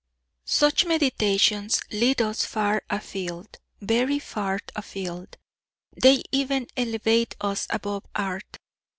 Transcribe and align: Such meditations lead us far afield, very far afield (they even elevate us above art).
Such 0.47 0.83
meditations 0.83 1.79
lead 1.91 2.23
us 2.23 2.43
far 2.43 2.81
afield, 2.89 3.59
very 3.79 4.17
far 4.17 4.59
afield 4.75 5.37
(they 5.95 6.23
even 6.31 6.65
elevate 6.75 7.35
us 7.39 7.67
above 7.69 8.07
art). 8.15 8.57